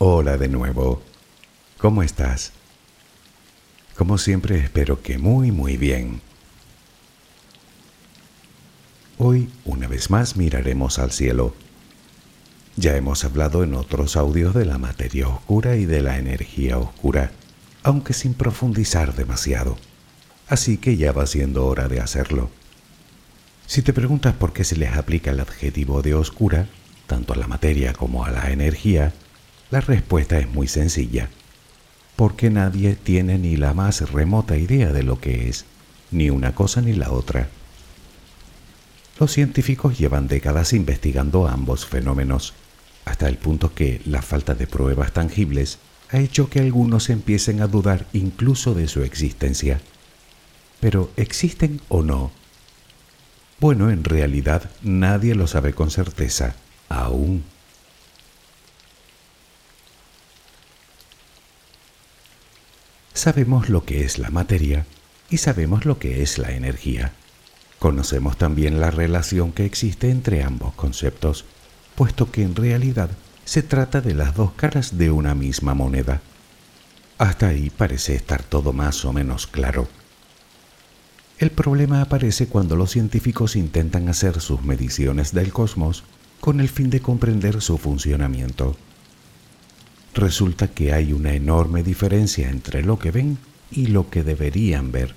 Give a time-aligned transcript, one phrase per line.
[0.00, 1.02] Hola de nuevo.
[1.76, 2.52] ¿Cómo estás?
[3.96, 6.20] Como siempre espero que muy muy bien.
[9.18, 11.52] Hoy una vez más miraremos al cielo.
[12.76, 17.32] Ya hemos hablado en otros audios de la materia oscura y de la energía oscura,
[17.82, 19.78] aunque sin profundizar demasiado.
[20.46, 22.50] Así que ya va siendo hora de hacerlo.
[23.66, 26.68] Si te preguntas por qué se les aplica el adjetivo de oscura,
[27.08, 29.12] tanto a la materia como a la energía,
[29.70, 31.28] la respuesta es muy sencilla.
[32.16, 35.64] Porque nadie tiene ni la más remota idea de lo que es,
[36.10, 37.48] ni una cosa ni la otra.
[39.20, 42.54] Los científicos llevan décadas investigando ambos fenómenos,
[43.04, 45.78] hasta el punto que la falta de pruebas tangibles
[46.10, 49.80] ha hecho que algunos empiecen a dudar incluso de su existencia.
[50.80, 52.30] Pero ¿existen o no?
[53.60, 56.54] Bueno, en realidad nadie lo sabe con certeza,
[56.88, 57.44] aún.
[63.18, 64.86] Sabemos lo que es la materia
[65.28, 67.14] y sabemos lo que es la energía.
[67.80, 71.44] Conocemos también la relación que existe entre ambos conceptos,
[71.96, 73.10] puesto que en realidad
[73.44, 76.22] se trata de las dos caras de una misma moneda.
[77.18, 79.88] Hasta ahí parece estar todo más o menos claro.
[81.40, 86.04] El problema aparece cuando los científicos intentan hacer sus mediciones del cosmos
[86.38, 88.76] con el fin de comprender su funcionamiento.
[90.18, 93.38] Resulta que hay una enorme diferencia entre lo que ven
[93.70, 95.14] y lo que deberían ver.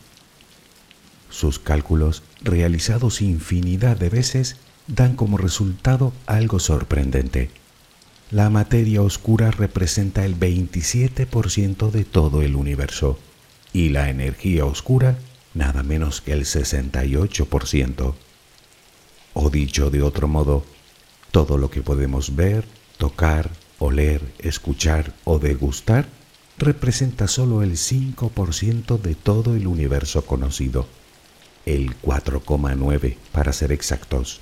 [1.31, 7.49] Sus cálculos, realizados infinidad de veces, dan como resultado algo sorprendente.
[8.29, 13.17] La materia oscura representa el 27% de todo el universo
[13.73, 15.17] y la energía oscura
[15.55, 18.13] nada menos que el 68%.
[19.33, 20.63] O dicho de otro modo,
[21.31, 22.65] todo lo que podemos ver,
[22.99, 23.49] tocar,
[23.81, 26.07] oler, escuchar o degustar
[26.57, 30.87] representa solo el 5% de todo el universo conocido
[31.65, 34.39] el 4,9 para ser exactos.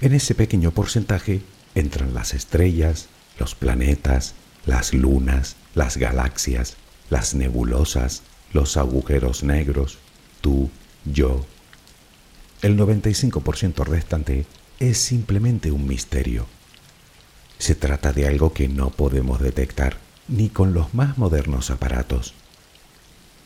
[0.00, 1.42] En ese pequeño porcentaje
[1.74, 4.34] entran las estrellas, los planetas,
[4.66, 6.76] las lunas, las galaxias,
[7.10, 8.22] las nebulosas,
[8.52, 9.98] los agujeros negros,
[10.40, 10.70] tú,
[11.04, 11.44] yo.
[12.62, 14.46] El 95% restante
[14.80, 16.46] es simplemente un misterio.
[17.58, 19.98] Se trata de algo que no podemos detectar
[20.28, 22.34] ni con los más modernos aparatos.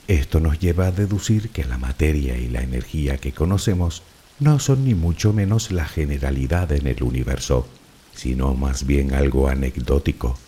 [0.07, 4.03] Esto nos lleva a deducir que la materia y la energía que conocemos
[4.41, 7.67] no son ni mucho menos la generalidad en el universo,
[8.15, 10.39] sino más bien algo anecdótico.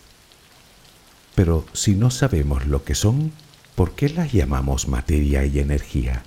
[1.35, 3.31] Pero si no sabemos lo que son,
[3.75, 6.23] ¿por qué las llamamos materia y energía?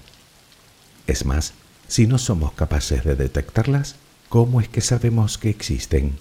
[1.07, 1.55] Es más,
[1.89, 3.97] si no somos capaces de detectarlas,
[4.29, 6.17] ¿cómo es que sabemos que existen?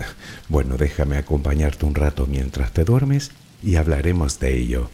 [0.48, 3.30] Bueno, déjame acompañarte un rato mientras te duermes
[3.62, 4.90] y hablaremos de ello.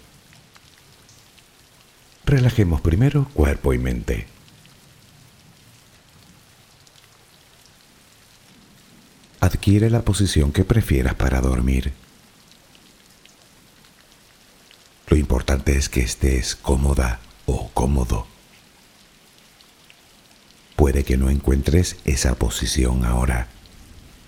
[2.25, 4.27] Relajemos primero cuerpo y mente.
[9.41, 11.93] Adquiere la posición que prefieras para dormir.
[15.09, 18.27] Lo importante es que estés cómoda o cómodo.
[20.75, 23.49] Puede que no encuentres esa posición ahora.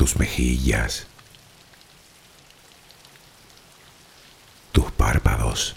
[0.00, 1.06] Tus mejillas.
[4.72, 5.76] Tus párpados.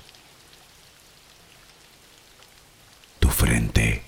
[3.20, 4.06] Tu frente.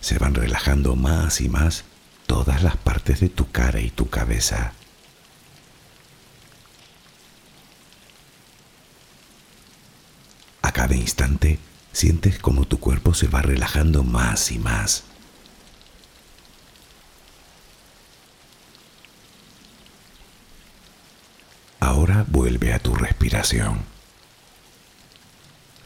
[0.00, 1.82] se van relajando más y más
[2.28, 4.72] todas las partes de tu cara y tu cabeza.
[10.62, 11.58] A cada instante
[11.98, 15.02] sientes como tu cuerpo se va relajando más y más.
[21.80, 23.82] Ahora vuelve a tu respiración.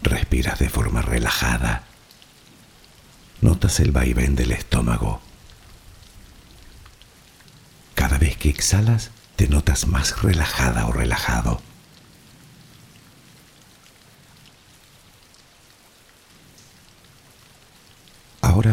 [0.02, 1.84] Respiras de forma relajada.
[3.40, 5.22] Notas el vaivén del estómago.
[7.94, 11.62] Cada vez que exhalas, te notas más relajada o relajado.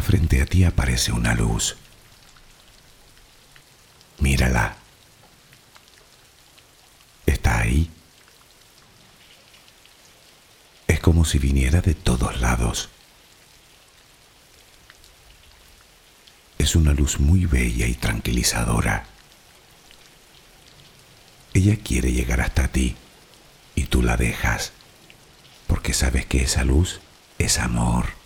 [0.01, 1.75] Frente a ti aparece una luz.
[4.19, 4.75] Mírala.
[7.25, 7.91] Está ahí.
[10.87, 12.89] Es como si viniera de todos lados.
[16.57, 19.05] Es una luz muy bella y tranquilizadora.
[21.53, 22.95] Ella quiere llegar hasta ti
[23.75, 24.71] y tú la dejas
[25.67, 26.99] porque sabes que esa luz
[27.37, 28.18] es amor.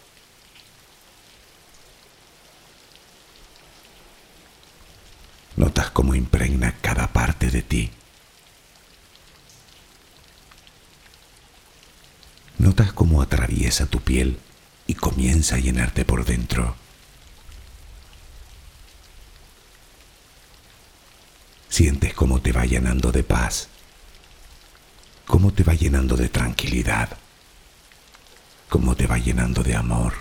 [5.93, 7.91] Cómo impregna cada parte de ti.
[12.57, 14.39] Notas cómo atraviesa tu piel
[14.87, 16.75] y comienza a llenarte por dentro.
[21.69, 23.67] Sientes cómo te va llenando de paz,
[25.25, 27.17] cómo te va llenando de tranquilidad,
[28.69, 30.13] cómo te va llenando de amor.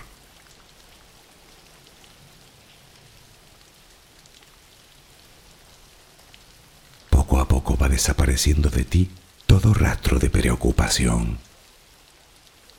[7.89, 9.09] Desapareciendo de ti
[9.45, 11.37] todo rastro de preocupación.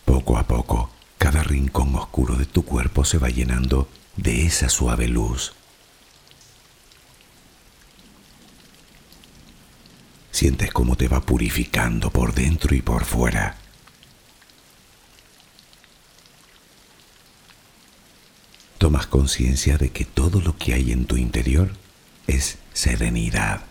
[0.05, 5.09] Poco a poco, cada rincón oscuro de tu cuerpo se va llenando de esa suave
[5.09, 5.53] luz.
[10.31, 13.57] Sientes cómo te va purificando por dentro y por fuera.
[18.79, 21.71] Tomas conciencia de que todo lo que hay en tu interior
[22.27, 23.63] es serenidad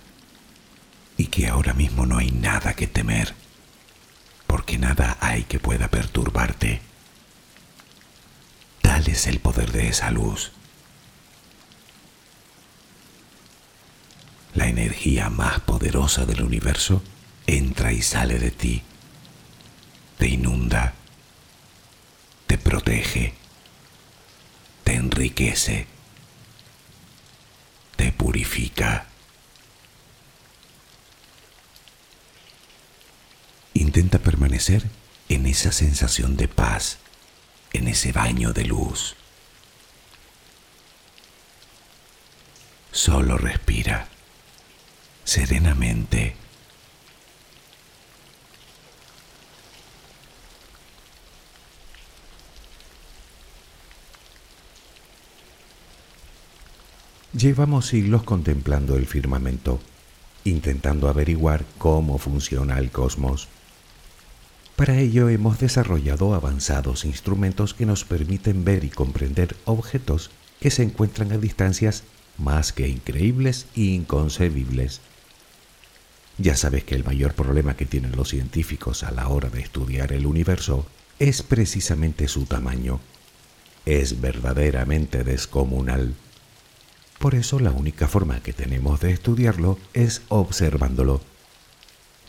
[1.17, 3.34] y que ahora mismo no hay nada que temer,
[4.48, 6.82] porque nada hay que pueda perturbarte.
[8.82, 10.51] Tal es el poder de esa luz.
[14.53, 17.01] La energía más poderosa del universo
[17.48, 18.84] entra y sale de ti,
[20.17, 20.93] te inunda,
[22.48, 23.34] te protege,
[24.84, 25.88] te enriquece,
[27.96, 29.08] te purifica
[33.74, 34.84] Intenta permanecer
[35.30, 37.00] en esa sensación de paz,
[37.74, 39.15] en ese baño de luz.
[42.92, 44.08] Solo respira
[45.24, 46.36] serenamente.
[57.36, 59.80] Llevamos siglos contemplando el firmamento,
[60.44, 63.48] intentando averiguar cómo funciona el cosmos.
[64.75, 70.82] Para ello hemos desarrollado avanzados instrumentos que nos permiten ver y comprender objetos que se
[70.82, 72.03] encuentran a distancias
[72.39, 75.01] más que increíbles e inconcebibles.
[76.39, 80.12] Ya sabes que el mayor problema que tienen los científicos a la hora de estudiar
[80.12, 80.88] el universo
[81.20, 83.00] es precisamente su tamaño.
[83.86, 86.15] Es verdaderamente descomunal.
[87.20, 91.22] Por eso la única forma que tenemos de estudiarlo es observándolo.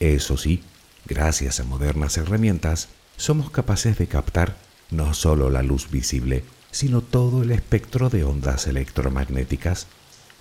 [0.00, 0.62] Eso sí,
[1.06, 4.56] Gracias a modernas herramientas, somos capaces de captar
[4.90, 9.86] no solo la luz visible, sino todo el espectro de ondas electromagnéticas,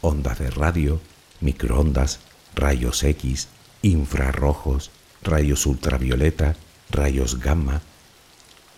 [0.02, 1.02] ondas de radio,
[1.42, 2.20] microondas,
[2.56, 3.50] rayos X,
[3.82, 4.92] infrarrojos,
[5.22, 6.56] rayos ultravioleta,
[6.90, 7.82] rayos gamma.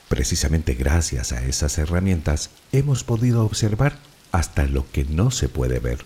[0.10, 4.00] Precisamente gracias a esas herramientas hemos podido observar
[4.32, 6.04] hasta lo que no se puede ver.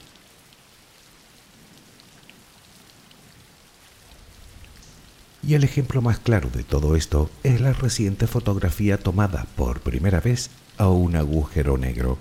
[5.49, 10.19] Y el ejemplo más claro de todo esto es la reciente fotografía tomada por primera
[10.19, 12.19] vez a un agujero negro,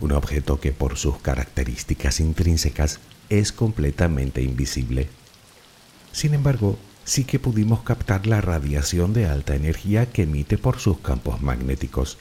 [0.00, 5.10] un objeto que por sus características intrínsecas es completamente invisible.
[6.10, 11.00] Sin embargo, sí que pudimos captar la radiación de alta energía que emite por sus
[11.00, 12.16] campos magnéticos,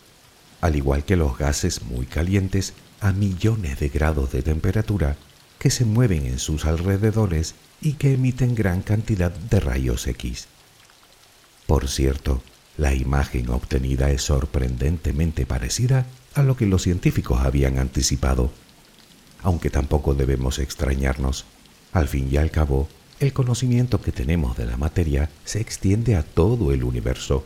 [0.59, 5.15] al igual que los gases muy calientes a millones de grados de temperatura
[5.57, 10.47] que se mueven en sus alrededores y que emiten gran cantidad de rayos X.
[11.65, 12.41] Por cierto,
[12.77, 16.05] la imagen obtenida es sorprendentemente parecida
[16.35, 18.51] a lo que los científicos habían anticipado,
[19.41, 21.45] aunque tampoco debemos extrañarnos.
[21.93, 22.87] Al fin y al cabo,
[23.19, 27.45] el conocimiento que tenemos de la materia se extiende a todo el universo,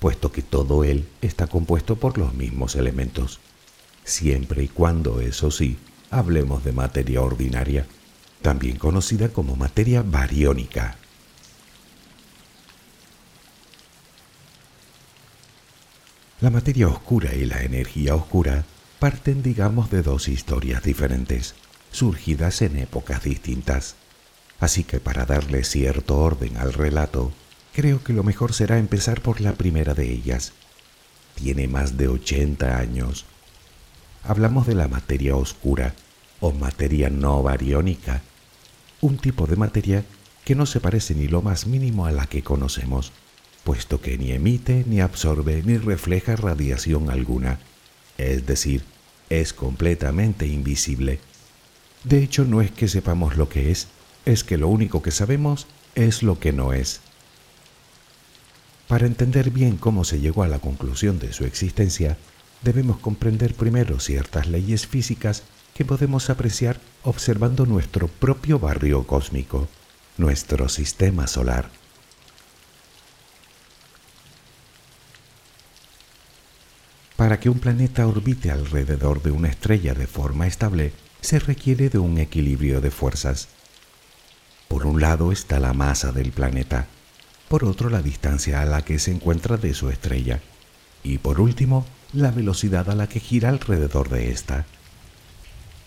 [0.00, 3.38] puesto que todo él está compuesto por los mismos elementos,
[4.04, 5.78] siempre y cuando, eso sí,
[6.10, 7.86] hablemos de materia ordinaria
[8.44, 10.96] también conocida como materia bariónica.
[16.42, 18.66] La materia oscura y la energía oscura
[18.98, 21.54] parten, digamos, de dos historias diferentes,
[21.90, 23.94] surgidas en épocas distintas.
[24.60, 27.32] Así que para darle cierto orden al relato,
[27.72, 30.52] creo que lo mejor será empezar por la primera de ellas.
[31.34, 33.24] Tiene más de 80 años.
[34.22, 35.94] Hablamos de la materia oscura
[36.40, 38.20] o materia no bariónica,
[39.04, 40.02] un tipo de materia
[40.46, 43.12] que no se parece ni lo más mínimo a la que conocemos,
[43.62, 47.58] puesto que ni emite, ni absorbe, ni refleja radiación alguna,
[48.16, 48.82] es decir,
[49.28, 51.20] es completamente invisible.
[52.02, 53.88] De hecho, no es que sepamos lo que es,
[54.24, 57.02] es que lo único que sabemos es lo que no es.
[58.88, 62.16] Para entender bien cómo se llegó a la conclusión de su existencia,
[62.62, 65.42] debemos comprender primero ciertas leyes físicas
[65.74, 69.68] que podemos apreciar observando nuestro propio barrio cósmico,
[70.16, 71.68] nuestro sistema solar.
[77.16, 81.98] Para que un planeta orbite alrededor de una estrella de forma estable, se requiere de
[81.98, 83.48] un equilibrio de fuerzas.
[84.68, 86.86] Por un lado está la masa del planeta,
[87.48, 90.40] por otro la distancia a la que se encuentra de su estrella
[91.02, 94.66] y por último la velocidad a la que gira alrededor de ésta.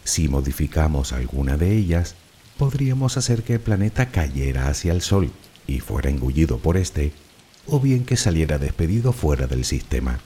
[0.07, 2.15] Si modificamos alguna de ellas,
[2.57, 5.31] podríamos hacer que el planeta cayera hacia el Sol
[5.67, 7.11] y fuera engullido por éste,
[7.65, 10.21] o bien que saliera despedido fuera del sistema.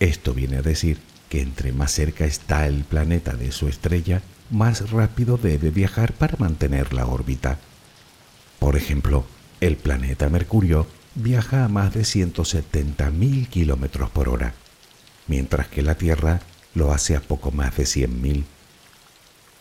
[0.00, 4.20] Esto viene a decir que entre más cerca está el planeta de su estrella,
[4.50, 7.60] más rápido debe viajar para mantener la órbita.
[8.58, 9.26] Por ejemplo,
[9.60, 14.54] el planeta Mercurio viaja a más de 170.000 kilómetros por hora,
[15.28, 16.40] mientras que la Tierra
[16.74, 18.44] lo hace a poco más de 100.000.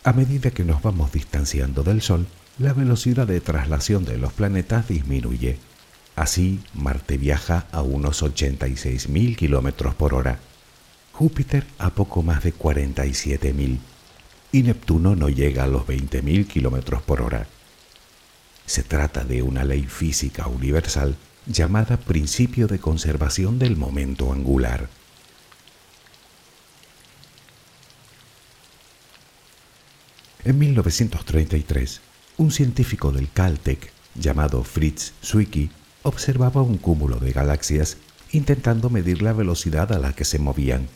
[0.06, 2.28] A medida que nos vamos distanciando del Sol,
[2.60, 5.58] la velocidad de traslación de los planetas disminuye.
[6.16, 10.38] Así, Marte viaja a unos 86.000 kilómetros por hora,
[11.12, 13.80] Júpiter a poco más de 47.000
[14.52, 17.48] y Neptuno no llega a los 20.000 kilómetros por hora.
[18.68, 21.16] Se trata de una ley física universal
[21.48, 24.88] llamada principio de conservación del momento angular.
[30.46, 32.02] En 1933,
[32.38, 35.72] un científico del Caltech llamado Fritz Zwicky
[36.04, 37.98] observaba un cúmulo de galaxias
[38.32, 40.88] intentando medir la velocidad a la que se movían.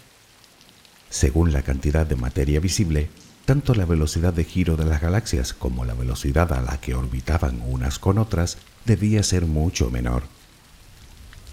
[1.09, 3.09] Según la cantidad de materia visible,
[3.45, 7.63] tanto la velocidad de giro de las galaxias como la velocidad a la que orbitaban
[7.65, 10.25] unas con otras debía ser mucho menor.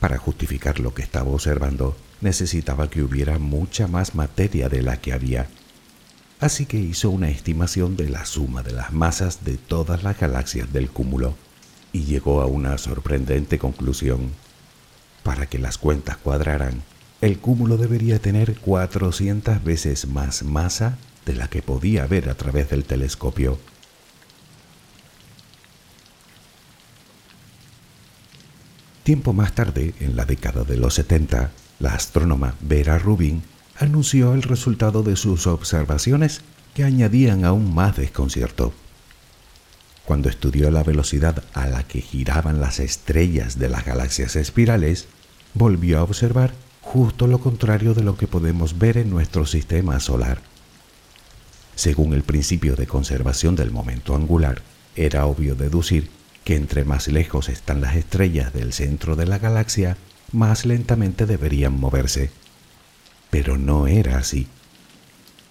[0.00, 5.14] Para justificar lo que estaba observando, necesitaba que hubiera mucha más materia de la que
[5.14, 5.48] había.
[6.38, 10.70] Así que hizo una estimación de la suma de las masas de todas las galaxias
[10.72, 11.34] del cúmulo
[11.92, 14.32] y llegó a una sorprendente conclusión.
[15.22, 16.82] Para que las cuentas cuadraran,
[17.22, 22.68] el cúmulo debería tener 400 veces más masa de la que podía ver a través
[22.68, 23.58] del telescopio.
[29.04, 33.42] Tiempo más tarde, en la década de los 70, la astrónoma Vera Rubin
[33.78, 36.40] anunció el resultado de sus observaciones
[36.74, 38.72] que añadían aún más desconcierto.
[40.04, 45.06] Cuando estudió la velocidad a la que giraban las estrellas de las galaxias espirales,
[45.54, 50.40] volvió a observar justo lo contrario de lo que podemos ver en nuestro sistema solar.
[51.74, 54.62] Según el principio de conservación del momento angular,
[54.94, 56.08] era obvio deducir
[56.44, 59.96] que entre más lejos están las estrellas del centro de la galaxia,
[60.32, 62.30] más lentamente deberían moverse.
[63.36, 64.46] Pero no era así.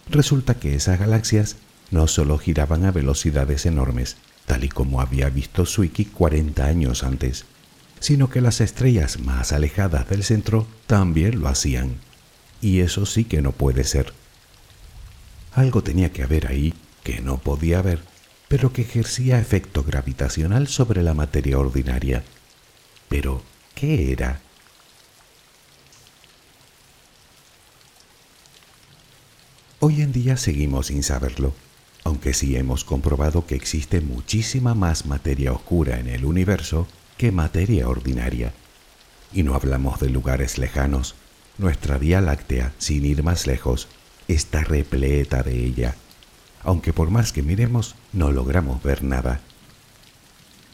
[0.10, 1.58] Resulta que esas galaxias
[1.92, 4.18] no solo giraban a velocidades enormes,
[4.48, 7.46] tal y como había visto Zwicky 40 años antes,
[8.00, 11.98] sino que las estrellas más alejadas del centro también lo hacían.
[12.60, 14.14] Y eso sí que no puede ser.
[15.54, 18.00] Algo tenía que haber ahí que no podía haber,
[18.48, 22.24] pero que ejercía efecto gravitacional sobre la materia ordinaria.
[23.10, 23.44] Pero,
[23.76, 24.42] ¿qué era?
[29.88, 31.54] Hoy en día seguimos sin saberlo,
[32.04, 36.88] aunque sí hemos comprobado que existe muchísima más materia oscura en el universo
[37.20, 38.52] que materia ordinaria.
[39.32, 41.14] Y no hablamos de lugares lejanos.
[41.60, 43.88] Nuestra Vía Láctea, sin ir más lejos,
[44.28, 45.94] está repleta de ella,
[46.64, 49.42] aunque por más que miremos no logramos ver nada.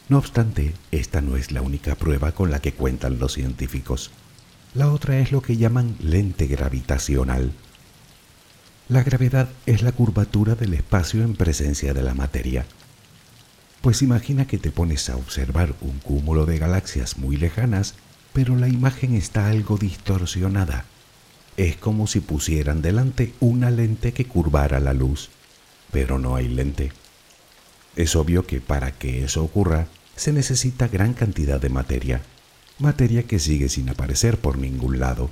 [0.08, 4.10] No obstante, esta no es la única prueba con la que cuentan los científicos.
[4.72, 7.52] La otra es lo que llaman lente gravitacional.
[8.88, 12.66] La gravedad es la curvatura del espacio en presencia de la materia.
[13.80, 17.94] Pues imagina que te pones a observar un cúmulo de galaxias muy lejanas
[18.32, 20.84] pero la imagen está algo distorsionada.
[21.56, 25.28] Es como si pusieran delante una lente que curvara la luz,
[25.90, 26.92] pero no hay lente.
[27.94, 32.22] Es obvio que para que eso ocurra se necesita gran cantidad de materia,
[32.78, 35.30] materia que sigue sin aparecer por ningún lado.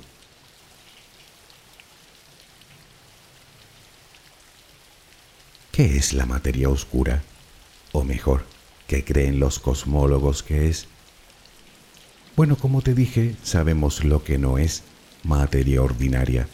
[5.81, 7.23] ¿Qué es la materia oscura?
[7.91, 8.45] O mejor,
[8.85, 10.85] ¿qué creen los cosmólogos que es?
[12.35, 14.83] Bueno, como te dije, sabemos lo que no es
[15.23, 16.47] materia ordinaria.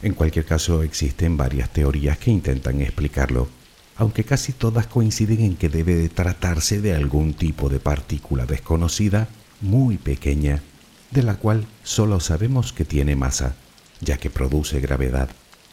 [0.00, 3.46] En cualquier caso, existen varias teorías que intentan explicarlo,
[3.94, 9.28] aunque casi todas coinciden en que debe de tratarse de algún tipo de partícula desconocida,
[9.60, 10.62] muy pequeña,
[11.10, 13.54] de la cual solo sabemos que tiene masa,
[14.00, 15.28] ya que produce gravedad,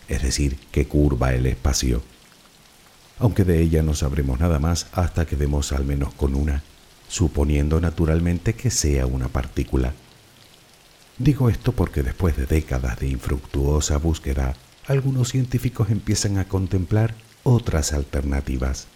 [0.10, 2.04] es decir, que curva el espacio.
[3.22, 6.64] Aunque de ella no sabremos nada más hasta que demos al menos con una
[7.08, 9.94] suponiendo naturalmente que sea una partícula.
[11.20, 14.56] Digo esto porque después de décadas de infructuosa búsqueda,
[14.88, 18.88] algunos científicos empiezan a contemplar otras alternativas.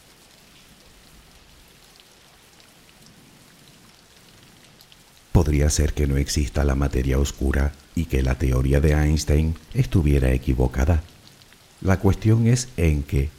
[5.34, 10.32] Podría ser que no exista la materia oscura y que la teoría de Einstein estuviera
[10.32, 11.04] equivocada.
[11.82, 13.30] La cuestión es en qué,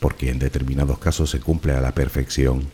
[0.00, 2.72] porque en determinados casos se cumple a la perfección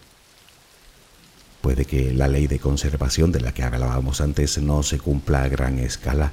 [1.66, 5.48] Puede que la ley de conservación de la que hablábamos antes no se cumpla a
[5.48, 6.32] gran escala,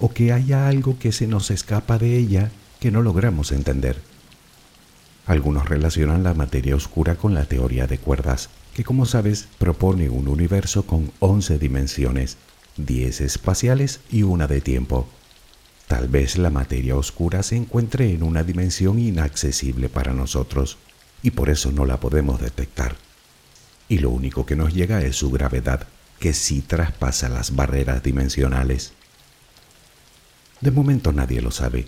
[0.00, 4.00] o que haya algo que se nos escapa de ella que no logramos entender.
[5.24, 10.26] Algunos relacionan la materia oscura con la teoría de cuerdas, que como sabes propone un
[10.26, 12.36] universo con 11 dimensiones,
[12.76, 15.06] 10 espaciales y una de tiempo.
[15.86, 20.78] Tal vez la materia oscura se encuentre en una dimensión inaccesible para nosotros,
[21.22, 22.96] y por eso no la podemos detectar
[23.88, 25.86] y lo único que nos llega es su gravedad,
[26.18, 28.92] que sí traspasa las barreras dimensionales.
[30.60, 31.86] De momento nadie lo sabe,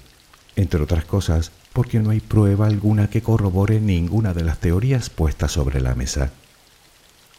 [0.57, 5.53] entre otras cosas porque no hay prueba alguna que corrobore ninguna de las teorías puestas
[5.53, 6.33] sobre la mesa.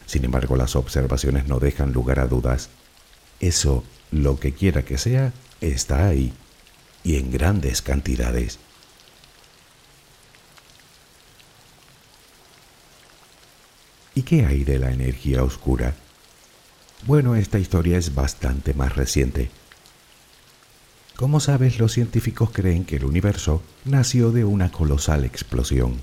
[0.06, 2.70] Sin embargo, las observaciones no dejan lugar a dudas.
[3.40, 6.34] Eso, lo que quiera que sea, está ahí,
[7.04, 8.60] y en grandes cantidades.
[14.16, 15.96] ¿Y qué hay de la energía oscura?
[17.08, 19.50] Bueno, esta historia es bastante más reciente.
[21.16, 26.02] Como sabes, los científicos creen que el universo nació de una colosal explosión.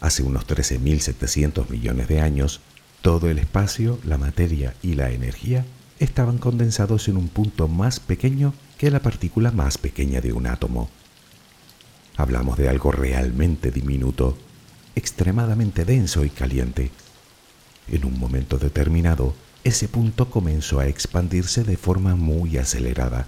[0.00, 2.60] Hace unos 13.700 millones de años,
[3.02, 5.66] todo el espacio, la materia y la energía
[5.98, 10.88] estaban condensados en un punto más pequeño que la partícula más pequeña de un átomo.
[12.16, 14.36] Hablamos de algo realmente diminuto,
[14.94, 16.90] extremadamente denso y caliente.
[17.88, 19.34] En un momento determinado,
[19.64, 23.26] ese punto comenzó a expandirse de forma muy acelerada.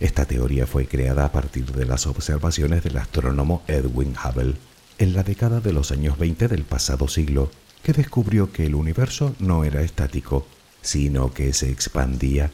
[0.00, 4.56] Esta teoría fue creada a partir de las observaciones del astrónomo Edwin Hubble
[4.98, 7.50] en la década de los años 20 del pasado siglo,
[7.82, 10.46] que descubrió que el universo no era estático,
[10.82, 12.50] sino que se expandía.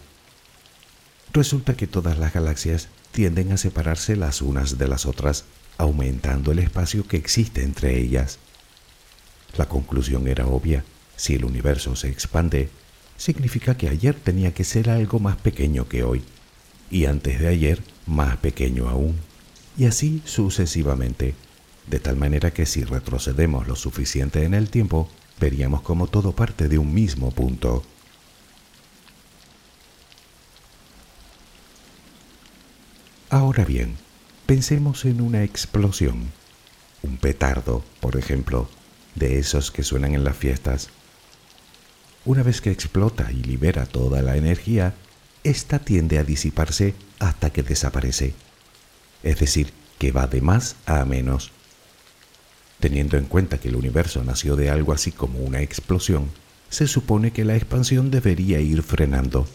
[1.33, 5.45] Resulta que todas las galaxias tienden a separarse las unas de las otras
[5.79, 8.39] aumentando el espacio que existe entre ellas.
[9.57, 10.85] La conclusión era obvia.
[11.17, 12.69] Si el universo se expande,
[13.17, 16.23] significa que ayer tenía que ser algo más pequeño que hoy,
[16.91, 19.17] y antes de ayer más pequeño aún,
[19.77, 21.35] y así sucesivamente,
[21.87, 26.69] de tal manera que si retrocedemos lo suficiente en el tiempo, veríamos como todo parte
[26.69, 27.85] de un mismo punto.
[33.31, 33.97] Ahora bien,
[34.51, 36.33] Pensemos en una explosión,
[37.05, 38.69] un petardo, por ejemplo,
[39.15, 40.89] de esos que suenan en las fiestas.
[42.25, 44.95] Una vez que explota y libera toda la energía,
[45.45, 48.35] ésta tiende a disiparse hasta que desaparece.
[49.23, 51.53] Es decir, que va de más a menos.
[52.81, 56.29] Teniendo en cuenta que el universo nació de algo así como una explosión,
[56.71, 59.47] se supone que la expansión debería ir frenando,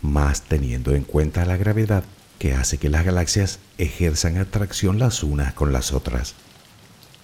[0.00, 2.04] más teniendo en cuenta la gravedad
[2.38, 6.34] que hace que las galaxias ejerzan atracción las unas con las otras.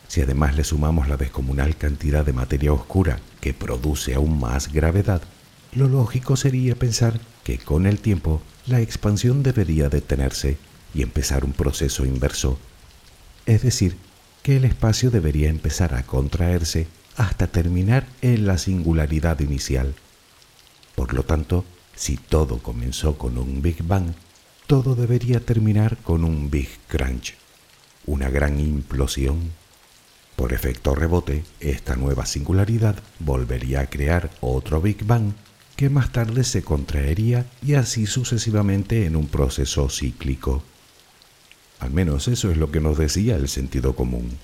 [0.09, 5.23] Si además le sumamos la descomunal cantidad de materia oscura que produce aún más gravedad,
[5.73, 10.57] lo lógico sería pensar que con el tiempo la expansión debería detenerse
[10.95, 12.59] y empezar un proceso inverso,
[13.47, 13.97] es decir,
[14.43, 19.95] que el espacio debería empezar a contraerse hasta terminar en la singularidad inicial.
[20.95, 21.65] Por lo tanto,
[21.97, 24.13] si todo comenzó con un Big Bang,
[24.67, 27.35] todo debería terminar con un Big Crunch,
[28.07, 29.53] una gran implosión.
[30.37, 35.33] Por efecto rebote, esta nueva singularidad volvería a crear otro Big Bang
[35.77, 40.63] que más tarde se contraería y así sucesivamente en un proceso cíclico.
[41.81, 44.39] Al menos eso es lo que nos decía el sentido común.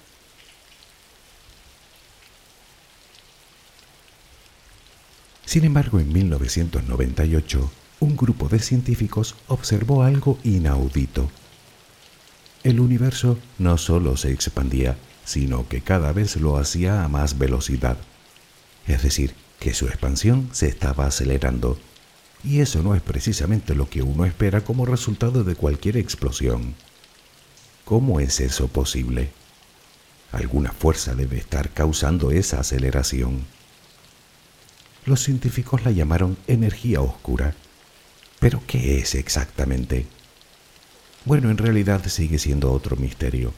[5.46, 11.30] Sin embargo, en 1998, un grupo de científicos observó algo inaudito.
[12.64, 17.98] El universo no solo se expandía, sino que cada vez lo hacía a más velocidad.
[18.86, 21.78] Es decir, que su expansión se estaba acelerando.
[22.42, 26.74] Y eso no es precisamente lo que uno espera como resultado de cualquier explosión.
[27.84, 29.30] ¿Cómo es eso posible?
[30.32, 33.44] Alguna fuerza debe estar causando esa aceleración.
[35.04, 37.54] Los científicos la llamaron energía oscura.
[38.40, 40.06] ¿Pero qué es exactamente?
[41.26, 43.52] Bueno, en realidad sigue siendo otro misterio.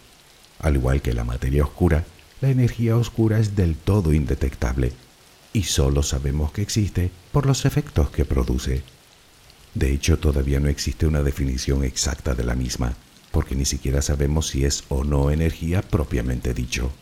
[0.58, 2.04] Al igual que la materia oscura,
[2.40, 4.92] la energía oscura es del todo indetectable
[5.52, 8.82] y solo sabemos que existe por los efectos que produce.
[9.74, 12.94] De hecho, todavía no existe una definición exacta de la misma,
[13.30, 16.92] porque ni siquiera sabemos si es o no energía propiamente dicho.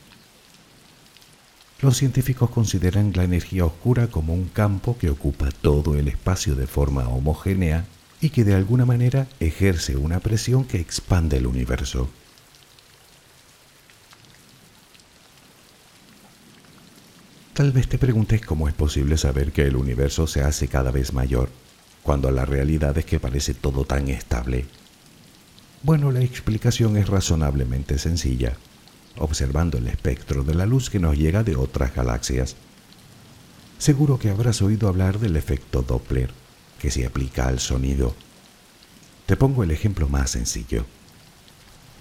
[1.83, 6.67] Los científicos consideran la energía oscura como un campo que ocupa todo el espacio de
[6.67, 7.87] forma homogénea
[8.21, 12.11] y que de alguna manera ejerce una presión que expande el universo.
[17.55, 21.15] Tal vez te preguntes cómo es posible saber que el universo se hace cada vez
[21.15, 21.49] mayor,
[22.03, 24.67] cuando la realidad es que parece todo tan estable.
[25.83, 28.55] Bueno, la explicación es razonablemente sencilla
[29.17, 32.57] observando el espectro de la luz que nos llega de otras galaxias.
[33.79, 36.31] Seguro que habrás oído hablar del efecto Doppler,
[36.79, 38.15] que se aplica al sonido.
[39.27, 40.85] Te pongo el ejemplo más sencillo.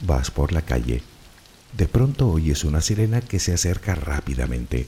[0.02, 1.04] Vas por la calle.
[1.78, 4.88] De pronto oyes una sirena que se acerca rápidamente.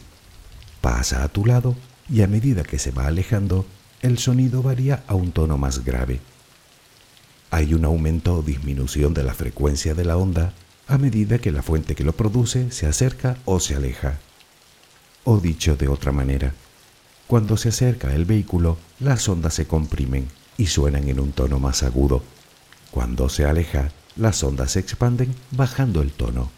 [0.81, 1.75] Pasa a tu lado
[2.09, 3.65] y a medida que se va alejando,
[4.01, 6.19] el sonido varía a un tono más grave.
[7.51, 10.53] Hay un aumento o disminución de la frecuencia de la onda
[10.91, 14.19] a medida que la fuente que lo produce se acerca o se aleja.
[15.23, 16.53] O dicho de otra manera,
[17.27, 20.27] cuando se acerca el vehículo, las ondas se comprimen
[20.57, 22.23] y suenan en un tono más agudo.
[22.91, 26.51] Cuando se aleja, las ondas se expanden bajando el tono.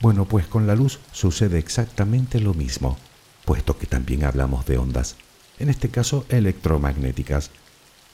[0.00, 2.96] Bueno, pues con la luz sucede exactamente lo mismo,
[3.44, 5.16] puesto que también hablamos de ondas,
[5.58, 7.50] en este caso electromagnéticas,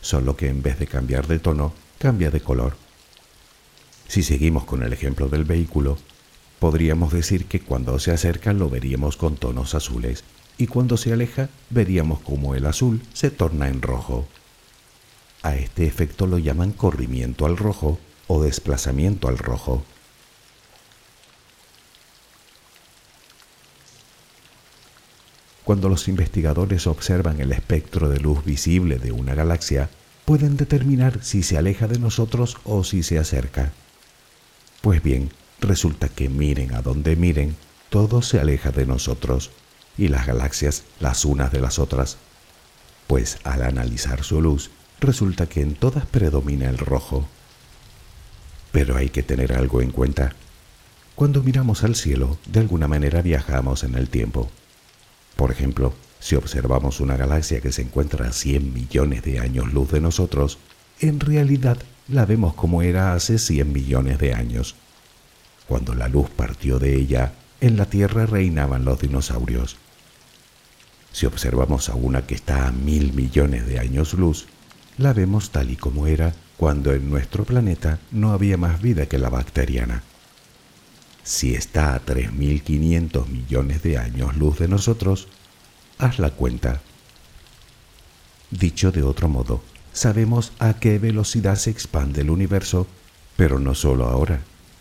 [0.01, 2.84] solo que en vez de cambiar de tono, cambia de color.
[4.15, 5.99] Si seguimos con el ejemplo del vehículo,
[6.61, 10.23] podríamos decir que cuando se acerca lo veríamos con tonos azules
[10.57, 14.29] y cuando se aleja veríamos como el azul se torna en rojo.
[15.43, 17.99] A este efecto lo llaman corrimiento al rojo
[18.29, 19.83] o desplazamiento al rojo.
[25.65, 29.91] Cuando los investigadores observan el espectro de luz visible de una galaxia,
[30.25, 33.73] pueden determinar si se aleja de nosotros o si se acerca.
[34.85, 35.31] Pues bien,
[35.63, 37.57] resulta que miren a donde miren,
[37.89, 39.51] todo se aleja de nosotros
[39.97, 42.19] y las galaxias las unas de las otras.
[43.07, 44.71] Pues al analizar su luz,
[45.01, 47.27] resulta que en todas predomina el rojo.
[48.73, 50.35] Pero hay que tener algo en cuenta.
[51.15, 54.51] Cuando miramos al cielo, de alguna manera viajamos en el tiempo.
[55.35, 59.93] Por ejemplo, si observamos una galaxia que se encuentra a 100 millones de años luz
[59.93, 60.59] de nosotros,
[61.01, 64.75] en realidad la vemos como era hace 100 millones de años.
[65.67, 69.77] Cuando la luz partió de ella, en la Tierra reinaban los dinosaurios.
[71.13, 74.47] Si observamos a una que está a mil millones de años luz,
[74.99, 79.19] la vemos tal y como era cuando en nuestro planeta no había más vida que
[79.19, 80.03] la bacteriana.
[81.23, 85.29] Si está a 3.500 millones de años luz de nosotros,
[85.99, 86.83] haz la cuenta.
[88.51, 89.63] Dicho de otro modo,
[89.95, 92.87] sabemos a qué velocidad se expande el universo,
[93.37, 94.41] pero no solo ahora,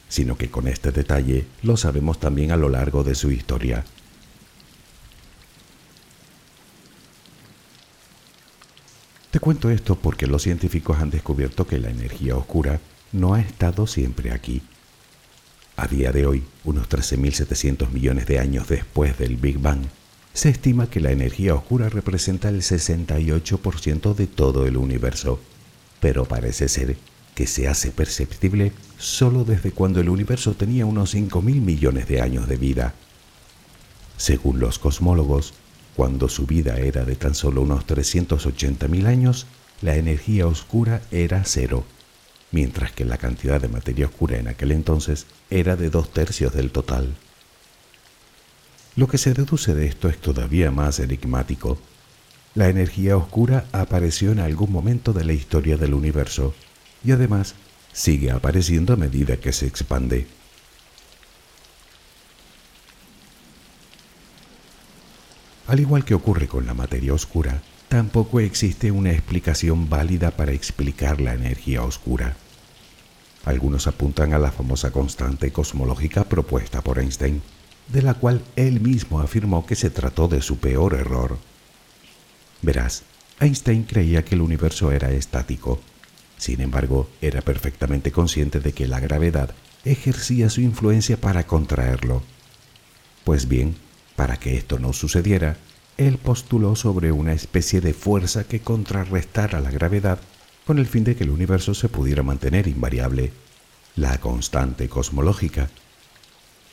[0.09, 3.85] sino que con este detalle lo sabemos también a lo largo de su historia.
[9.31, 12.79] Te cuento esto porque los científicos han descubierto que la energía oscura
[13.11, 14.61] no ha estado siempre aquí.
[15.75, 19.85] A día de hoy, unos 13.700 millones de años después del Big Bang,
[20.33, 25.39] se estima que la energía oscura representa el 68% de todo el universo,
[25.99, 26.97] pero parece ser
[27.35, 32.47] que se hace perceptible solo desde cuando el universo tenía unos 5.000 millones de años
[32.47, 32.93] de vida.
[34.17, 35.53] Según los cosmólogos,
[35.95, 39.45] cuando su vida era de tan solo unos 380.000 años,
[39.81, 41.83] la energía oscura era cero,
[42.51, 46.71] mientras que la cantidad de materia oscura en aquel entonces era de dos tercios del
[46.71, 47.13] total.
[48.95, 51.79] Lo que se deduce de esto es todavía más enigmático.
[52.55, 56.53] la energía oscura apareció en algún momento de la historia del universo
[57.03, 57.55] y además
[57.91, 60.27] sigue apareciendo a medida que se expande.
[65.65, 71.19] Al igual que ocurre con la materia oscura, tampoco existe una explicación válida para explicar
[71.19, 72.35] la energía oscura.
[73.45, 77.41] Algunos apuntan a la famosa constante cosmológica propuesta por Einstein,
[77.87, 81.37] de la cual él mismo afirmó que se trató de su peor error.
[82.61, 83.03] Verás,
[83.39, 85.79] Einstein creía que el universo era estático.
[86.37, 89.53] Sin embargo, era perfectamente consciente de que la gravedad
[89.85, 92.23] ejercía su influencia para contraerlo.
[93.23, 93.75] Pues bien,
[94.15, 95.57] para que esto no sucediera,
[95.97, 100.19] él postuló sobre una especie de fuerza que contrarrestara la gravedad
[100.65, 103.31] con el fin de que el universo se pudiera mantener invariable,
[103.95, 105.69] la constante cosmológica.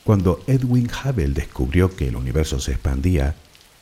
[0.04, 3.36] Cuando Edwin Hubble descubrió que el universo se expandía,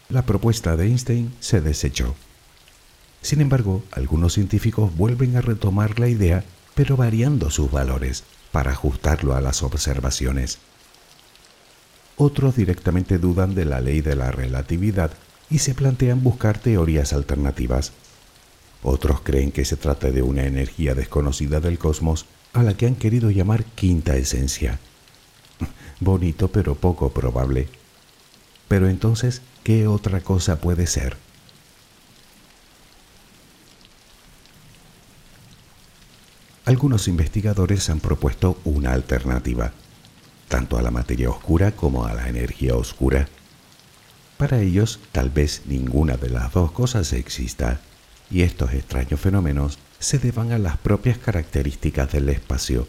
[0.09, 2.15] la propuesta de Einstein se desechó.
[3.23, 9.35] Sin embargo, algunos científicos vuelven a retomar la idea, pero variando sus valores para ajustarlo
[9.35, 10.59] a las observaciones.
[12.17, 15.13] Otros directamente dudan de la ley de la relatividad
[15.51, 17.93] y se plantean buscar teorías alternativas.
[18.83, 22.97] Otros creen que se trata de una energía desconocida del cosmos a la que han
[22.97, 24.81] querido llamar quinta esencia.
[26.01, 27.69] Bonito pero poco probable.
[28.69, 31.17] Pero entonces, ¿qué otra cosa puede ser?
[36.65, 39.73] Algunos investigadores han propuesto una alternativa
[40.49, 43.29] tanto a la materia oscura como a la energía oscura.
[44.37, 47.81] Para ellos, tal vez ninguna de las dos cosas exista,
[48.31, 52.89] y estos extraños fenómenos se deban a las propias características del espacio,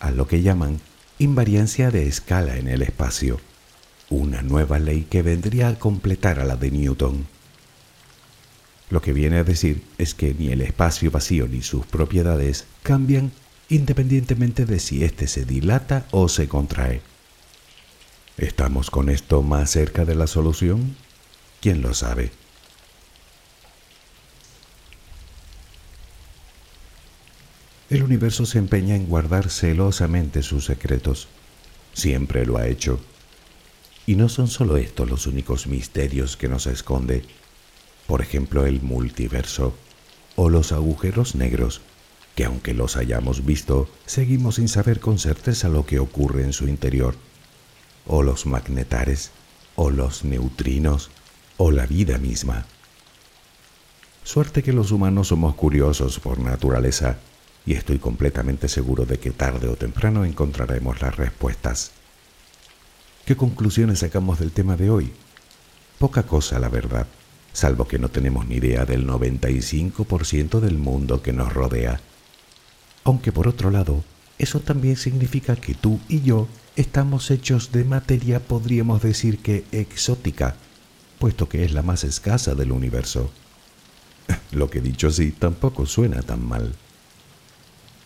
[0.00, 0.80] a lo que llaman
[1.22, 3.40] invariancia de escala en el espacio,
[4.10, 7.26] una nueva ley que vendría a completar a la de Newton.
[8.90, 13.30] Lo que viene a decir es que ni el espacio vacío ni sus propiedades cambian
[13.68, 17.00] independientemente de si éste se dilata o se contrae.
[18.36, 20.96] ¿Estamos con esto más cerca de la solución?
[21.60, 22.32] ¿Quién lo sabe?
[27.92, 31.28] El universo se empeña en guardar celosamente sus secretos.
[31.92, 32.98] Siempre lo ha hecho.
[34.06, 37.22] Y no son solo estos los únicos misterios que nos esconde.
[38.06, 39.74] Por ejemplo, el multiverso
[40.36, 41.82] o los agujeros negros
[42.34, 46.68] que aunque los hayamos visto, seguimos sin saber con certeza lo que ocurre en su
[46.68, 47.14] interior,
[48.06, 49.32] o los magnetares,
[49.76, 51.10] o los neutrinos,
[51.58, 52.64] o la vida misma.
[54.24, 57.18] Suerte que los humanos somos curiosos por naturaleza,
[57.64, 61.92] y estoy completamente seguro de que tarde o temprano encontraremos las respuestas.
[63.24, 65.12] ¿Qué conclusiones sacamos del tema de hoy?
[65.98, 67.06] Poca cosa, la verdad,
[67.52, 72.00] salvo que no tenemos ni idea del 95% del mundo que nos rodea
[73.04, 74.04] aunque por otro lado,
[74.38, 80.56] eso también significa que tú y yo estamos hechos de materia, podríamos decir que exótica,
[81.18, 83.30] puesto que es la más escasa del universo.
[84.52, 86.74] Lo que dicho así tampoco suena tan mal.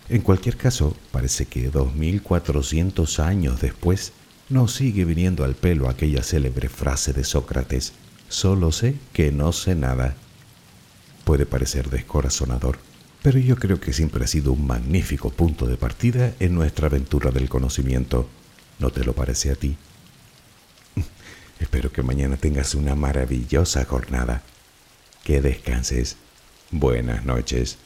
[0.09, 4.13] En cualquier caso, parece que 2400 años después
[4.49, 7.93] nos sigue viniendo al pelo aquella célebre frase de Sócrates,
[8.29, 10.15] solo sé que no sé nada.
[11.25, 12.79] Puede parecer descorazonador,
[13.23, 17.33] pero yo creo que siempre ha sido un magnífico punto de partida en nuestra aventura
[17.33, 18.29] del conocimiento.
[18.79, 19.77] ¿No te lo parece a ti?
[21.59, 24.43] Espero que mañana tengas una maravillosa jornada.
[25.25, 26.17] Que descanses.
[26.71, 27.79] Buenas noches.